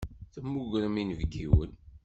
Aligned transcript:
Temmugrem 0.33 0.95
inebgiwen. 1.01 1.71